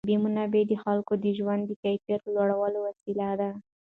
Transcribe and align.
طبیعي 0.05 0.19
منابع 0.25 0.61
د 0.67 0.73
خلکو 0.83 1.13
د 1.23 1.25
ژوند 1.37 1.61
د 1.65 1.71
کیفیت 1.83 2.21
لوړولو 2.35 2.79
وسیله 2.87 3.29
ده. 3.39 3.49